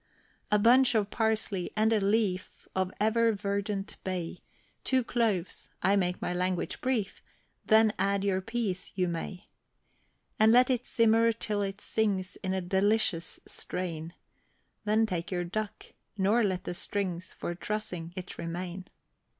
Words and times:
A 0.51 0.57
bunch 0.57 0.95
of 0.95 1.11
parsley, 1.11 1.69
and 1.77 1.93
a 1.93 2.03
leaf 2.03 2.67
Of 2.75 2.91
ever 2.99 3.33
verdant 3.33 3.97
bay, 4.03 4.39
Two 4.83 5.03
cloves, 5.03 5.69
I 5.83 5.95
make 5.95 6.19
my 6.19 6.33
language 6.33 6.81
brief, 6.81 7.21
Then 7.65 7.93
add 7.99 8.23
your 8.23 8.41
peas 8.41 8.91
you 8.95 9.07
may; 9.07 9.45
And 10.39 10.51
let 10.51 10.71
it 10.71 10.87
simmer 10.87 11.31
till 11.31 11.61
it 11.61 11.79
sings 11.79 12.35
In 12.37 12.51
a 12.55 12.61
delicious 12.61 13.39
strain; 13.45 14.15
Then 14.85 15.05
take 15.05 15.29
your 15.29 15.43
duck, 15.45 15.85
nor 16.17 16.43
let 16.43 16.63
the 16.63 16.73
strings 16.73 17.31
For 17.31 17.53
trussing 17.53 18.11
it 18.15 18.39
remain. 18.39 18.87